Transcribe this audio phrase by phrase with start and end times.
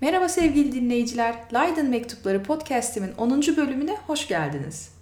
[0.00, 1.34] Merhaba sevgili dinleyiciler.
[1.54, 3.42] Leiden Mektupları podcast'imin 10.
[3.56, 4.92] bölümüne hoş geldiniz.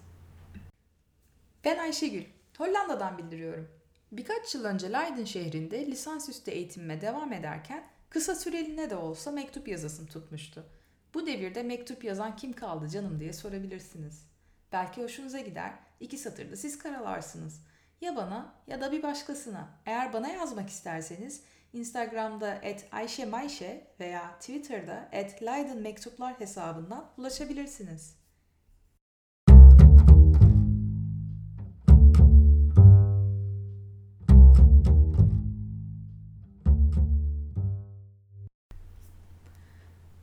[1.64, 2.24] Ben Ayşegül.
[2.58, 3.68] Hollanda'dan bildiriyorum.
[4.12, 10.06] Birkaç yıl önce Leiden şehrinde lisansüstü eğitimime devam ederken kısa süreliğine de olsa mektup yazasım
[10.06, 10.66] tutmuştu.
[11.14, 14.26] Bu devirde mektup yazan kim kaldı canım diye sorabilirsiniz.
[14.72, 17.60] Belki hoşunuza gider, iki satırda siz karalarsınız.
[18.00, 19.68] Ya bana ya da bir başkasına.
[19.86, 21.42] Eğer bana yazmak isterseniz
[21.72, 28.16] Instagram'da et Ayşe Mayşe veya Twitter'da et Leiden Mektuplar hesabından ulaşabilirsiniz.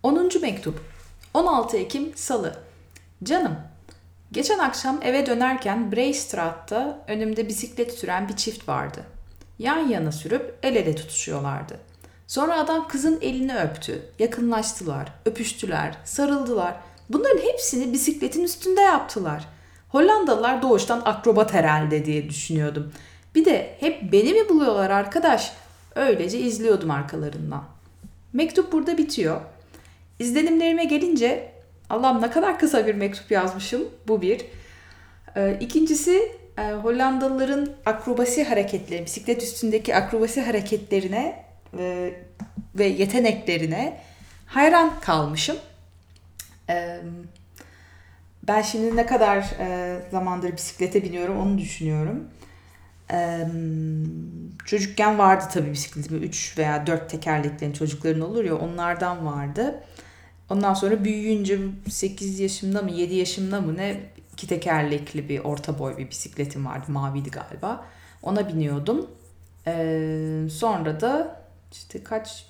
[0.03, 0.79] Onuncu mektup.
[1.33, 2.59] 16 Ekim Salı.
[3.23, 3.57] Canım,
[4.31, 9.12] geçen akşam eve dönerken Breystraat'ta önümde bisiklet süren bir çift vardı
[9.59, 11.79] yan yana sürüp el ele tutuşuyorlardı.
[12.27, 16.75] Sonra adam kızın elini öptü, yakınlaştılar, öpüştüler, sarıldılar.
[17.09, 19.45] Bunların hepsini bisikletin üstünde yaptılar.
[19.89, 22.91] Hollandalılar doğuştan akrobat herhalde diye düşünüyordum.
[23.35, 25.53] Bir de hep beni mi buluyorlar arkadaş?
[25.95, 27.63] Öylece izliyordum arkalarından.
[28.33, 29.41] Mektup burada bitiyor.
[30.19, 31.51] İzlenimlerime gelince
[31.89, 33.81] Allah'ım ne kadar kısa bir mektup yazmışım.
[34.07, 34.45] Bu bir.
[35.35, 41.45] Ee, ikincisi e, Hollandalıların akrobasi hareketleri, bisiklet üstündeki akrobasi hareketlerine
[41.77, 42.13] e,
[42.75, 43.99] ve yeteneklerine
[44.45, 45.57] hayran kalmışım.
[46.69, 46.99] E,
[48.47, 52.27] ben şimdi ne kadar e, zamandır bisiklete biniyorum onu düşünüyorum.
[53.11, 53.47] E,
[54.65, 56.23] çocukken vardı tabii bisikletim.
[56.23, 59.83] 3 veya 4 tekerleklerin çocukların olur ya onlardan vardı.
[60.49, 64.01] Ondan sonra büyüyünce 8 yaşımda mı 7 yaşımda mı ne
[64.33, 66.91] iki tekerlekli bir orta boy bir bisikletim vardı.
[66.91, 67.85] Maviydi galiba.
[68.23, 69.07] Ona biniyordum.
[69.67, 72.45] Ee, sonra da işte kaç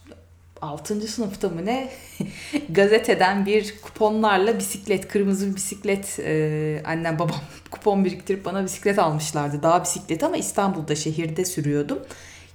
[0.61, 1.07] 6.
[1.07, 1.89] sınıfta mı ne
[2.69, 7.41] gazeteden bir kuponlarla bisiklet, kırmızı bir bisiklet e, annem babam
[7.71, 9.63] kupon biriktirip bana bisiklet almışlardı.
[9.63, 11.99] Dağ bisikleti ama İstanbul'da şehirde sürüyordum.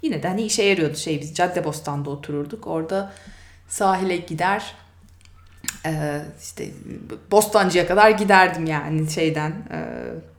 [0.03, 2.67] Yine de hani işe yarıyordu şey biz Caddebostan'da otururduk.
[2.67, 3.13] Orada
[3.69, 4.75] sahile gider
[5.87, 6.69] ee, işte
[7.31, 9.79] Bostancı'ya kadar giderdim yani şeyden e,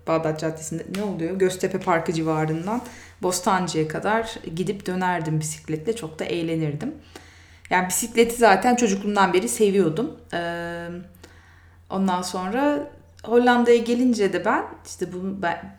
[0.07, 2.81] Bağdat Caddesi'nde ne oluyor Göztepe Parkı civarından
[3.21, 6.95] Bostancı'ya kadar gidip dönerdim bisikletle çok da eğlenirdim.
[7.69, 10.17] Yani bisikleti zaten çocukluğumdan beri seviyordum.
[10.33, 10.87] Ee,
[11.89, 12.89] ondan sonra
[13.23, 15.77] Hollanda'ya gelince de ben işte bu ben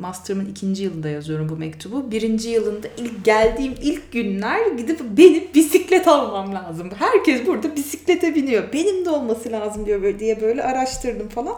[0.00, 2.10] master'ımın ikinci yılında yazıyorum bu mektubu.
[2.10, 6.90] Birinci yılında ilk geldiğim ilk günler gidip benim bisiklet almam lazım.
[6.98, 8.72] Herkes burada bisiklete biniyor.
[8.72, 11.56] Benim de olması lazım diyor böyle diye böyle araştırdım falan.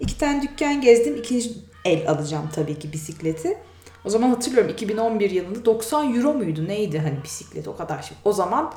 [0.00, 1.16] İki tane dükkan gezdim.
[1.16, 1.50] İkinci
[1.84, 3.58] el alacağım tabii ki bisikleti.
[4.04, 8.16] O zaman hatırlıyorum 2011 yılında 90 euro muydu neydi hani bisiklet o kadar şey.
[8.24, 8.72] O zaman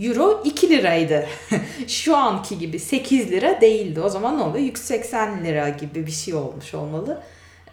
[0.00, 1.26] Euro 2 liraydı.
[1.86, 4.00] Şu anki gibi 8 lira değildi.
[4.00, 4.64] O zaman ne oluyor?
[4.64, 7.22] 180 lira gibi bir şey olmuş olmalı.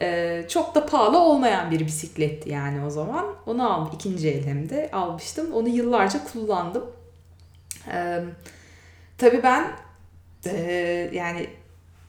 [0.01, 3.25] Ee, çok da pahalı olmayan bir bisikletti yani o zaman.
[3.45, 3.91] Onu aldım.
[3.95, 5.53] ikinci el hem de almıştım.
[5.53, 6.85] Onu yıllarca kullandım.
[7.91, 8.19] Ee,
[9.17, 9.71] tabii ben
[10.45, 11.47] e, yani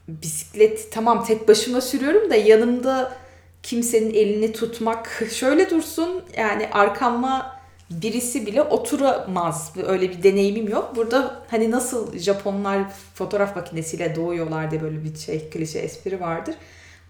[0.08, 3.16] bisiklet tamam tek başıma sürüyorum da yanımda
[3.62, 7.57] kimsenin elini tutmak şöyle dursun yani arkama
[7.90, 9.72] birisi bile oturamaz.
[9.86, 10.96] Öyle bir deneyimim yok.
[10.96, 12.82] Burada hani nasıl Japonlar
[13.14, 16.54] fotoğraf makinesiyle doğuyorlar diye böyle bir şey klişe espri vardır.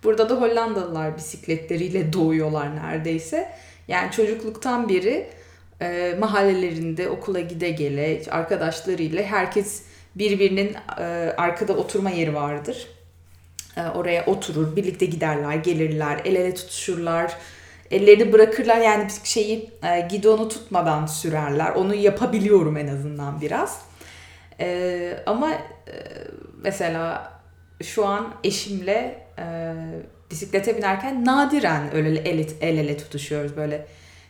[0.05, 3.49] Burada da Hollandalılar bisikletleriyle doğuyorlar neredeyse.
[3.89, 5.27] Yani çocukluktan beri
[5.81, 9.83] e, mahallelerinde okula gide gele arkadaşlarıyla herkes
[10.15, 11.03] birbirinin e,
[11.37, 12.87] arkada oturma yeri vardır.
[13.77, 17.37] E, oraya oturur, birlikte giderler, gelirler, el ele tutuşurlar
[17.91, 21.71] ellerini bırakırlar yani şeyi e, gidonu tutmadan sürerler.
[21.71, 23.83] Onu yapabiliyorum en azından biraz.
[24.61, 25.59] E, ama e,
[26.63, 27.33] mesela
[27.83, 29.75] şu an eşimle e,
[30.31, 33.87] bisiklete binerken nadiren öyle el, el ele tutuşuyoruz böyle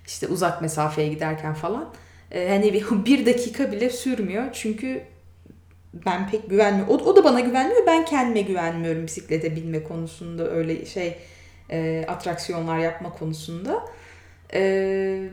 [0.06, 1.94] işte uzak mesafeye giderken falan.
[2.30, 5.02] E, hani bir, bir dakika bile sürmüyor çünkü
[6.06, 6.94] ben pek güvenmiyorum.
[6.94, 7.86] O, o da bana güvenmiyor.
[7.86, 11.18] Ben kendime güvenmiyorum bisiklete binme konusunda öyle şey
[11.70, 13.84] e, atraksiyonlar yapma konusunda.
[14.54, 15.30] E,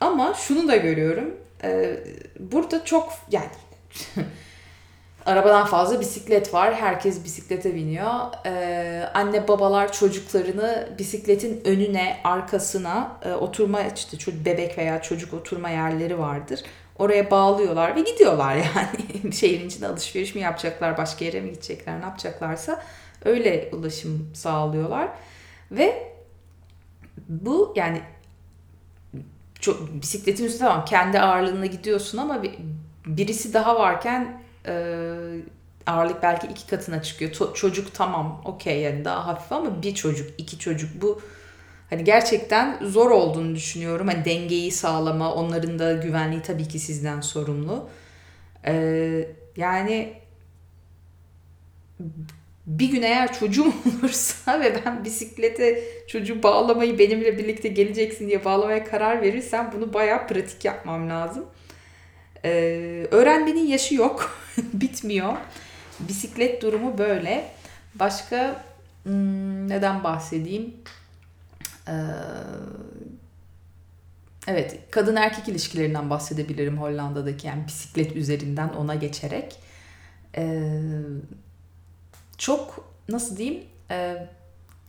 [0.00, 1.36] ama şunu da görüyorum.
[1.64, 1.96] E,
[2.38, 3.50] burada çok yani
[5.28, 6.74] arabadan fazla bisiklet var.
[6.74, 8.10] Herkes bisiklete biniyor.
[8.46, 16.18] Ee, anne babalar çocuklarını bisikletin önüne, arkasına e, oturma işte bebek veya çocuk oturma yerleri
[16.18, 16.62] vardır.
[16.98, 19.32] Oraya bağlıyorlar ve gidiyorlar yani.
[19.34, 22.82] Şehrin içinde alışveriş mi yapacaklar, başka yere mi gidecekler, ne yapacaklarsa
[23.24, 25.08] öyle ulaşım sağlıyorlar.
[25.70, 26.12] Ve
[27.28, 28.02] bu yani
[29.60, 32.54] çok, bisikletin üstünde tamam kendi ağırlığına gidiyorsun ama bir,
[33.06, 34.72] birisi daha varken e,
[35.86, 37.30] ağırlık belki iki katına çıkıyor.
[37.30, 41.20] To- çocuk tamam okey yani daha hafif ama bir çocuk, iki çocuk bu
[41.90, 44.08] hani gerçekten zor olduğunu düşünüyorum.
[44.08, 47.88] Hani dengeyi sağlama, onların da güvenliği tabii ki sizden sorumlu.
[48.66, 50.14] Ee, yani
[52.68, 53.72] bir gün eğer çocuğum
[54.02, 60.26] olursa ve ben bisiklete çocuğu bağlamayı benimle birlikte geleceksin diye bağlamaya karar verirsem bunu bayağı
[60.26, 61.44] pratik yapmam lazım.
[62.44, 64.40] Ee, öğrenmenin yaşı yok.
[64.72, 65.32] Bitmiyor.
[66.00, 67.48] Bisiklet durumu böyle.
[67.94, 68.64] Başka
[69.02, 70.74] hmm, neden bahsedeyim?
[71.88, 71.92] Ee,
[74.46, 79.56] evet, kadın erkek ilişkilerinden bahsedebilirim Hollanda'daki yani bisiklet üzerinden ona geçerek.
[80.36, 80.70] Ee,
[82.38, 83.64] çok nasıl diyeyim?
[83.90, 84.26] Ee,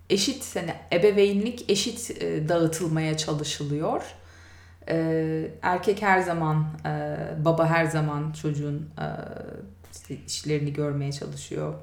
[0.10, 4.04] eşit hani ebeveynlik eşit e, dağıtılmaya çalışılıyor.
[4.90, 8.90] Ee, erkek her zaman, e, baba her zaman çocuğun
[10.10, 11.74] e, işlerini görmeye çalışıyor.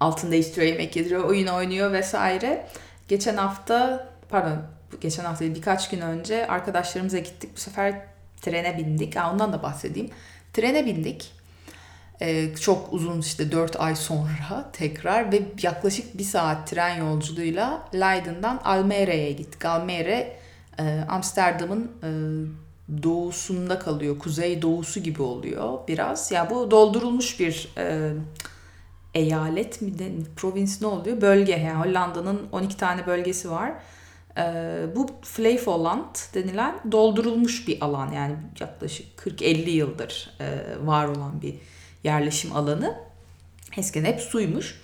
[0.00, 2.66] Altın değiştiriyor, yemek yediriyor, oyun oynuyor vesaire.
[3.08, 4.62] Geçen hafta, pardon
[5.00, 7.50] geçen hafta birkaç gün önce arkadaşlarımıza gittik.
[7.56, 8.00] Bu sefer
[8.40, 9.16] trene bindik.
[9.16, 10.10] Ha, ondan da bahsedeyim.
[10.52, 11.32] Trene bindik.
[12.20, 18.60] Ee, çok uzun işte 4 ay sonra tekrar ve yaklaşık bir saat tren yolculuğuyla Leiden'dan
[18.64, 19.64] Almere'ye gittik.
[19.64, 20.36] Almere
[20.78, 22.10] e, Amsterdam'ın e,
[23.02, 24.18] doğusunda kalıyor.
[24.18, 26.32] Kuzey doğusu gibi oluyor biraz.
[26.32, 28.12] Ya yani bu doldurulmuş bir e,
[29.14, 31.20] eyalet mi de provins ne oluyor?
[31.20, 33.72] Bölge yani Hollanda'nın 12 tane bölgesi var.
[34.38, 34.42] E,
[34.96, 40.38] bu Flevoland denilen doldurulmuş bir alan yani yaklaşık 40-50 yıldır
[40.84, 41.54] var olan bir
[42.04, 42.94] yerleşim alanı.
[43.76, 44.80] Eskiden hep suymuş.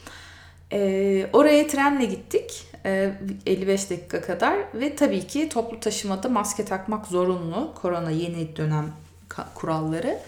[0.72, 2.66] E, oraya trenle gittik.
[2.84, 7.74] 55 dakika kadar ve tabii ki toplu taşımada maske takmak zorunlu.
[7.74, 8.92] Korona yeni dönem
[9.54, 10.18] kuralları.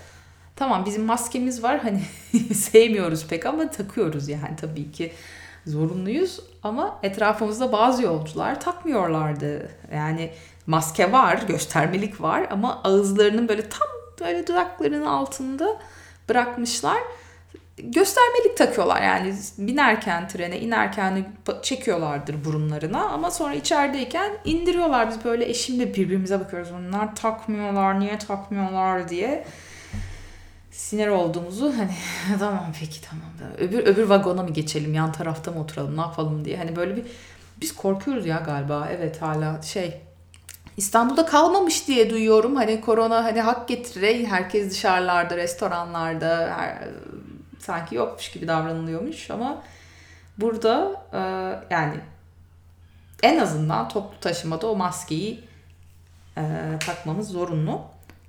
[0.57, 2.03] Tamam bizim maskemiz var hani
[2.55, 5.13] sevmiyoruz pek ama takıyoruz yani tabii ki
[5.67, 9.71] zorunluyuz ama etrafımızda bazı yolcular takmıyorlardı.
[9.95, 10.31] Yani
[10.67, 13.89] maske var, göstermelik var ama ağızlarının böyle tam
[14.21, 15.79] böyle dudaklarının altında
[16.29, 16.99] bırakmışlar.
[17.77, 19.35] Göstermelik takıyorlar yani.
[19.59, 21.33] Binerken trene inerken
[21.63, 23.09] çekiyorlardır burunlarına.
[23.09, 25.11] Ama sonra içerideyken indiriyorlar.
[25.11, 26.73] Biz böyle eşimle birbirimize bakıyoruz.
[26.73, 29.45] Onlar takmıyorlar niye takmıyorlar diye.
[30.71, 31.95] Sinir olduğumuzu hani
[32.39, 33.27] tamam peki tamam.
[33.59, 34.95] Öbür öbür vagona mı geçelim?
[34.95, 35.97] Yan tarafta mı oturalım?
[35.97, 36.57] Ne yapalım diye.
[36.57, 37.05] Hani böyle bir
[37.61, 38.89] biz korkuyoruz ya galiba.
[38.93, 40.01] Evet hala şey
[40.83, 42.57] İstanbul'da kalmamış diye duyuyorum.
[42.57, 46.89] Hani korona hani hak getire herkes dışarılarda, restoranlarda, her,
[47.59, 49.63] sanki yokmuş gibi davranılıyormuş ama
[50.39, 51.19] burada e,
[51.75, 51.95] yani
[53.23, 55.45] en azından toplu taşımada o maskeyi
[56.37, 56.43] e,
[56.87, 57.81] takmamız zorunlu.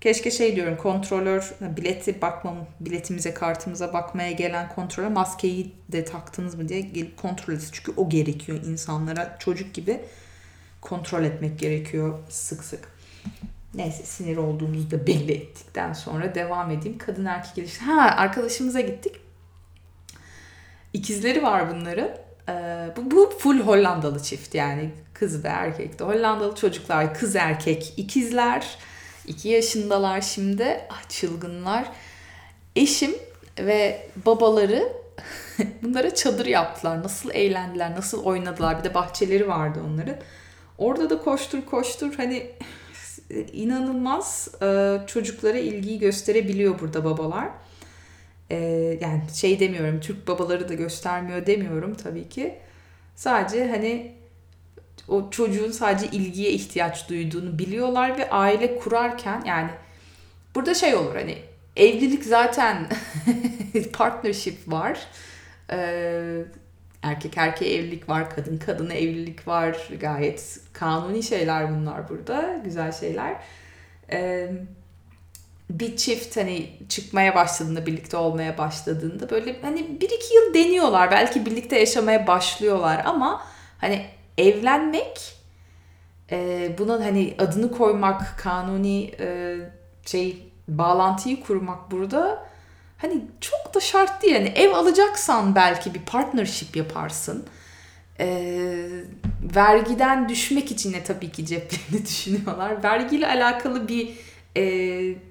[0.02, 6.70] Keşke şey diyorum kontrolör bileti bakmam biletimize kartımıza bakmaya gelen kontrolör maskeyi de taktınız mı
[6.70, 7.70] diye gelip kontrol etsin.
[7.72, 10.02] Çünkü o gerekiyor insanlara çocuk gibi
[10.84, 12.94] kontrol etmek gerekiyor sık sık.
[13.74, 16.98] Neyse sinir olduğumuzu da belli ettikten sonra devam edeyim.
[16.98, 17.86] Kadın erkek ilişki.
[17.86, 19.16] Ha arkadaşımıza gittik.
[20.94, 22.10] İkizleri var bunların.
[22.50, 26.04] Ee, bu, bu full Hollandalı çift yani kız ve erkek de.
[26.04, 28.78] Hollandalı çocuklar kız erkek ikizler.
[29.28, 30.82] 2 yaşındalar şimdi.
[30.90, 31.92] Ah çılgınlar.
[32.76, 33.16] Eşim
[33.60, 34.94] ve babaları
[35.82, 37.04] bunlara çadır yaptılar.
[37.04, 38.80] Nasıl eğlendiler, nasıl oynadılar.
[38.80, 40.16] Bir de bahçeleri vardı onların.
[40.84, 42.52] Orada da koştur koştur hani
[43.54, 47.50] inanılmaz e, çocuklara ilgiyi gösterebiliyor burada babalar.
[48.50, 48.58] E,
[49.02, 52.56] yani şey demiyorum Türk babaları da göstermiyor demiyorum tabii ki.
[53.16, 54.12] Sadece hani
[55.08, 59.70] o çocuğun sadece ilgiye ihtiyaç duyduğunu biliyorlar ve aile kurarken yani
[60.56, 61.38] burada şey olur hani
[61.76, 62.88] evlilik zaten
[63.94, 65.00] partnership var.
[65.72, 66.44] Ee,
[67.04, 69.78] erkek erkeğe evlilik var, kadın kadına evlilik var.
[70.00, 72.62] Gayet kanuni şeyler bunlar burada.
[72.64, 73.36] Güzel şeyler.
[74.12, 74.52] Ee,
[75.70, 81.12] bir çift hani çıkmaya başladığında, birlikte olmaya başladığında böyle hani bir iki yıl deniyorlar.
[81.12, 83.42] Belki birlikte yaşamaya başlıyorlar ama
[83.78, 84.06] hani
[84.38, 85.36] evlenmek
[86.32, 89.58] e, bunun hani adını koymak, kanuni e,
[90.06, 92.53] şey bağlantıyı kurmak burada
[93.04, 94.34] hani çok da şart değil.
[94.34, 97.46] Yani ev alacaksan belki bir partnership yaparsın.
[98.20, 98.88] Ee,
[99.56, 102.84] vergiden düşmek için de tabii ki ceplerini düşünüyorlar.
[102.84, 104.10] Vergiyle alakalı bir
[104.58, 104.64] e,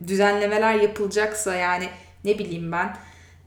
[0.06, 1.88] düzenlemeler yapılacaksa yani
[2.24, 2.96] ne bileyim ben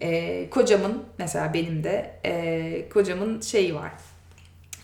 [0.02, 3.92] e, kocamın mesela benim de e, kocamın şeyi var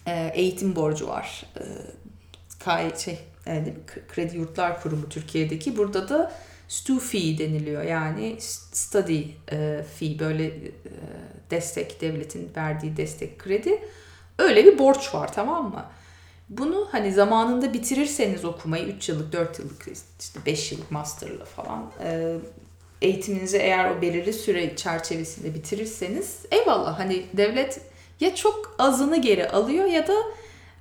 [0.08, 1.64] e, eğitim borcu var e,
[2.60, 3.64] kay, şey e,
[4.08, 6.32] kredi yurtlar kurumu Türkiye'deki burada da
[6.72, 7.84] stu fee deniliyor.
[7.84, 10.72] Yani study e, fee böyle e,
[11.50, 13.84] destek devletin verdiği destek kredi.
[14.38, 15.86] Öyle bir borç var tamam mı?
[16.50, 19.88] Bunu hani zamanında bitirirseniz okumayı 3 yıllık, 4 yıllık,
[20.20, 22.38] işte 5 yıllık master'la falan e,
[23.02, 27.82] eğitiminizi eğer o belirli süre çerçevesinde bitirirseniz eyvallah hani devlet
[28.20, 30.14] ya çok azını geri alıyor ya da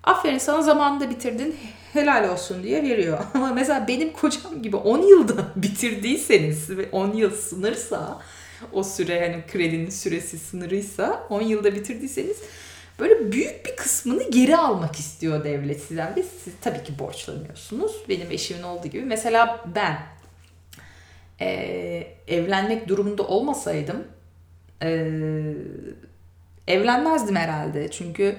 [0.05, 1.57] aferin sana zamanında bitirdin
[1.93, 3.19] helal olsun diye veriyor.
[3.35, 8.23] Ama mesela benim kocam gibi 10 yılda bitirdiyseniz ve 10 yıl sınırsa
[8.73, 12.37] o süre hani kredinin süresi sınırıysa 10 yılda bitirdiyseniz
[12.99, 17.93] böyle büyük bir kısmını geri almak istiyor devlet sizden ve siz tabii ki borçlanıyorsunuz.
[18.09, 19.05] Benim eşimin olduğu gibi.
[19.05, 19.99] Mesela ben
[21.41, 21.47] e,
[22.29, 24.05] evlenmek durumunda olmasaydım
[24.83, 25.11] e,
[26.69, 27.91] evlenmezdim herhalde.
[27.91, 28.37] Çünkü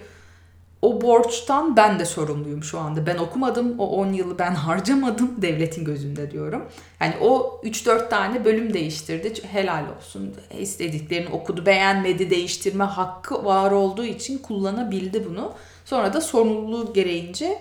[0.82, 3.06] o borçtan ben de sorumluyum şu anda.
[3.06, 6.66] Ben okumadım, o 10 yılı ben harcamadım devletin gözünde diyorum.
[7.00, 9.34] Yani o 3-4 tane bölüm değiştirdi.
[9.52, 10.36] Helal olsun.
[10.60, 15.54] İstediklerini okudu, beğenmedi, değiştirme hakkı var olduğu için kullanabildi bunu.
[15.86, 17.60] Sonra da sorumluluğu gereğince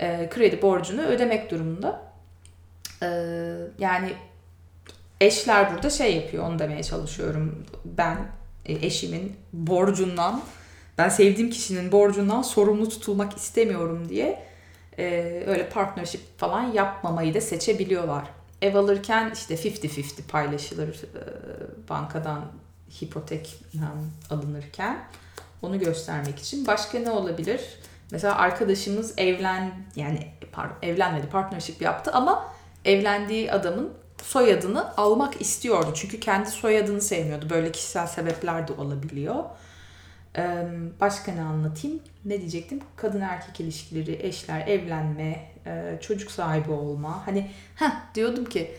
[0.00, 2.02] e, kredi borcunu ödemek durumunda.
[3.02, 3.06] E,
[3.78, 4.12] yani
[5.20, 7.64] eşler burada şey yapıyor, onu demeye çalışıyorum.
[7.84, 8.18] Ben
[8.66, 10.42] e, eşimin borcundan
[10.98, 14.42] ben sevdiğim kişinin borcundan sorumlu tutulmak istemiyorum diye
[14.98, 18.24] e, öyle partnership falan yapmamayı da seçebiliyorlar.
[18.62, 21.22] Ev alırken işte 50-50 paylaşılır e,
[21.88, 22.44] bankadan
[23.02, 23.58] hipotek
[24.30, 24.98] alınırken
[25.62, 26.66] onu göstermek için.
[26.66, 27.60] Başka ne olabilir?
[28.10, 32.52] Mesela arkadaşımız evlen yani pardon, evlenmedi partnership yaptı ama
[32.84, 35.90] evlendiği adamın soyadını almak istiyordu.
[35.94, 37.50] Çünkü kendi soyadını sevmiyordu.
[37.50, 39.44] Böyle kişisel sebepler de olabiliyor.
[41.00, 42.00] Başka ne anlatayım?
[42.24, 42.80] Ne diyecektim?
[42.96, 45.48] Kadın erkek ilişkileri, eşler, evlenme,
[46.00, 47.26] çocuk sahibi olma.
[47.26, 48.70] Hani ha diyordum ki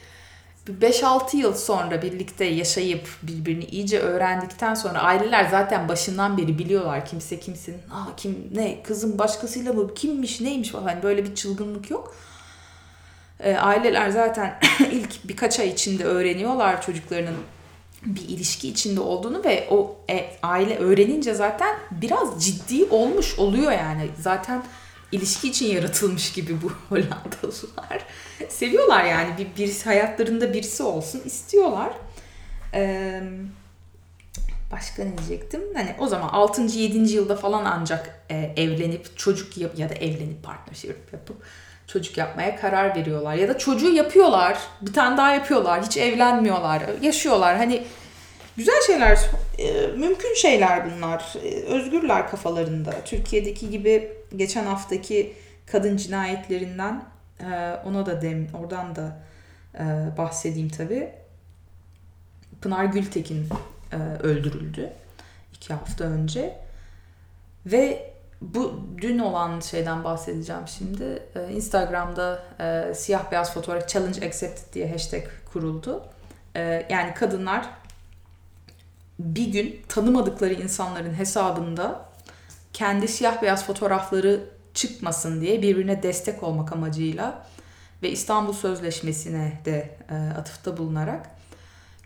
[0.67, 7.39] 5-6 yıl sonra birlikte yaşayıp birbirini iyice öğrendikten sonra aileler zaten başından beri biliyorlar kimse
[7.39, 12.15] kimsenin Aa, kim ne kızım başkasıyla mı kimmiş neymiş falan hani böyle bir çılgınlık yok.
[13.59, 14.59] aileler zaten
[14.91, 17.35] ilk birkaç ay içinde öğreniyorlar çocuklarının
[18.05, 24.09] bir ilişki içinde olduğunu ve o e, aile öğrenince zaten biraz ciddi olmuş oluyor yani.
[24.19, 24.63] Zaten
[25.11, 28.05] ilişki için yaratılmış gibi bu Hollandalılar.
[28.49, 31.93] Seviyorlar yani bir birisi hayatlarında birisi olsun istiyorlar.
[32.73, 33.23] Ee,
[34.71, 35.61] başka ne diyecektim?
[35.73, 36.61] Hani o zaman 6.
[36.61, 37.13] 7.
[37.13, 41.37] yılda falan ancak e, evlenip çocuk yap ya da evlenip partnership yapıp
[41.87, 43.35] çocuk yapmaya karar veriyorlar.
[43.35, 44.57] Ya da çocuğu yapıyorlar.
[44.81, 45.85] Bir tane daha yapıyorlar.
[45.85, 46.83] Hiç evlenmiyorlar.
[47.01, 47.57] Yaşıyorlar.
[47.57, 47.83] Hani
[48.57, 49.19] güzel şeyler,
[49.57, 51.33] e, mümkün şeyler bunlar.
[51.43, 52.93] E, özgürler kafalarında.
[53.05, 55.33] Türkiye'deki gibi geçen haftaki
[55.65, 57.03] kadın cinayetlerinden
[57.39, 59.19] e, ona da dem oradan da
[60.17, 61.09] bahsedeyim tabi.
[62.61, 63.47] Pınar Gültekin
[64.23, 64.93] öldürüldü
[65.53, 66.57] iki hafta önce
[67.65, 68.12] ve
[68.43, 71.23] bu dün olan şeyden bahsedeceğim şimdi.
[71.35, 75.23] Ee, Instagram'da e, siyah beyaz fotoğraf challenge accepted diye hashtag
[75.53, 76.05] kuruldu.
[76.55, 77.69] E, yani kadınlar
[79.19, 82.05] bir gün tanımadıkları insanların hesabında
[82.73, 87.45] kendi siyah beyaz fotoğrafları çıkmasın diye birbirine destek olmak amacıyla
[88.03, 91.29] ve İstanbul Sözleşmesi'ne de e, atıfta bulunarak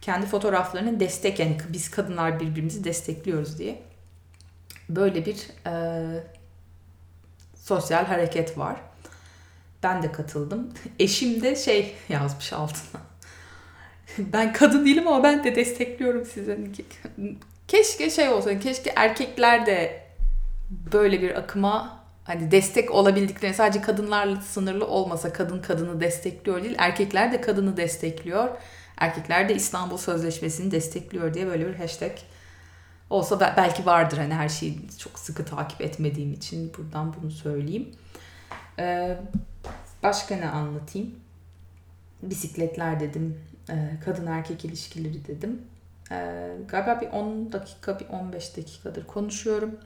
[0.01, 3.81] kendi fotoğraflarının destek yani biz kadınlar birbirimizi destekliyoruz diye
[4.89, 5.73] böyle bir e,
[7.55, 8.75] sosyal hareket var.
[9.83, 10.73] Ben de katıldım.
[10.99, 13.01] Eşim de şey yazmış altına.
[14.17, 16.71] ben kadın değilim ama ben de destekliyorum sizi.
[17.67, 20.07] Keşke şey olsa, keşke erkekler de
[20.69, 27.31] böyle bir akıma hani destek olabildikleri sadece kadınlarla sınırlı olmasa kadın kadını destekliyor değil erkekler
[27.31, 28.49] de kadını destekliyor
[28.97, 32.11] erkekler de İstanbul Sözleşmesi'ni destekliyor diye böyle bir hashtag
[33.09, 37.89] Olsa belki vardır hani her şeyi çok sıkı takip etmediğim için buradan bunu söyleyeyim.
[38.79, 39.17] Ee,
[40.03, 41.15] başka ne anlatayım?
[42.21, 43.41] Bisikletler dedim.
[43.69, 45.61] Ee, kadın erkek ilişkileri dedim.
[46.11, 49.79] Ee, galiba bir 10 dakika, bir 15 dakikadır konuşuyorum.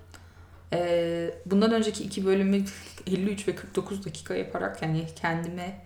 [0.74, 2.66] Ee, bundan önceki iki bölümü
[3.08, 5.82] 53 ve 49 dakika yaparak yani kendime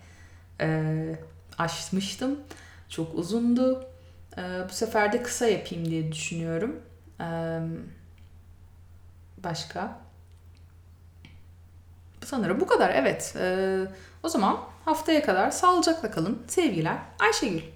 [0.60, 0.92] e,
[1.58, 2.40] aşmıştım.
[2.88, 3.84] Çok uzundu.
[4.38, 6.76] Ee, bu sefer de kısa yapayım diye düşünüyorum.
[9.38, 9.98] Başka?
[12.24, 13.36] Sanırım bu kadar evet.
[14.22, 16.42] O zaman haftaya kadar sağlıcakla kalın.
[16.48, 17.75] Sevgiler Ayşegül.